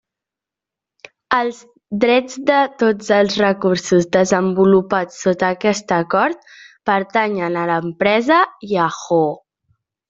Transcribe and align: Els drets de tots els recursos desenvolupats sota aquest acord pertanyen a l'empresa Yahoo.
Els 1.35 1.59
drets 2.05 2.39
de 2.47 2.61
tots 2.85 3.11
els 3.19 3.37
recursos 3.43 4.09
desenvolupats 4.19 5.23
sota 5.27 5.53
aquest 5.59 5.97
acord 6.03 6.53
pertanyen 6.93 7.65
a 7.65 7.69
l'empresa 7.75 8.45
Yahoo. 8.77 9.35